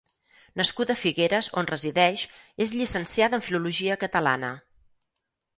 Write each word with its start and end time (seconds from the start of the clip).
Nascuda 0.61 0.93
a 0.97 1.01
Figueres, 1.01 1.49
on 1.61 1.69
resideix, 1.71 2.23
és 2.67 2.75
llicenciada 2.79 3.41
en 3.41 3.47
Filologia 3.51 4.03
Catalana. 4.07 4.55